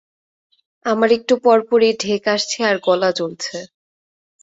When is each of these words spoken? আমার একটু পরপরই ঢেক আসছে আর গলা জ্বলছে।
আমার 0.85 1.09
একটু 1.11 1.33
পরপরই 1.43 1.91
ঢেক 1.99 2.23
আসছে 2.27 2.59
আর 2.63 2.75
গলা 2.83 3.09
জ্বলছে। 3.11 3.57